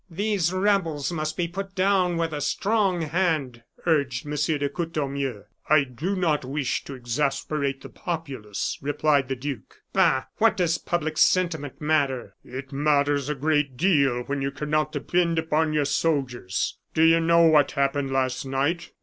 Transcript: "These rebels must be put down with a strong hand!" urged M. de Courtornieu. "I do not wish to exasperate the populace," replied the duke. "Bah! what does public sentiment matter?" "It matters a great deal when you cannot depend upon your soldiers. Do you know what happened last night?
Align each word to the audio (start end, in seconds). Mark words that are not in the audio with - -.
"These 0.09 0.51
rebels 0.51 1.11
must 1.11 1.37
be 1.37 1.47
put 1.47 1.75
down 1.75 2.17
with 2.17 2.33
a 2.33 2.41
strong 2.41 3.03
hand!" 3.03 3.61
urged 3.85 4.25
M. 4.25 4.33
de 4.33 4.67
Courtornieu. 4.67 5.43
"I 5.69 5.83
do 5.83 6.15
not 6.15 6.43
wish 6.43 6.83
to 6.85 6.95
exasperate 6.95 7.81
the 7.81 7.89
populace," 7.89 8.79
replied 8.81 9.27
the 9.29 9.35
duke. 9.35 9.75
"Bah! 9.93 10.23
what 10.37 10.57
does 10.57 10.79
public 10.79 11.19
sentiment 11.19 11.79
matter?" 11.79 12.33
"It 12.43 12.71
matters 12.71 13.29
a 13.29 13.35
great 13.35 13.77
deal 13.77 14.23
when 14.23 14.41
you 14.41 14.49
cannot 14.49 14.91
depend 14.91 15.37
upon 15.37 15.71
your 15.71 15.85
soldiers. 15.85 16.79
Do 16.95 17.03
you 17.03 17.19
know 17.19 17.43
what 17.43 17.73
happened 17.73 18.09
last 18.11 18.43
night? 18.43 18.93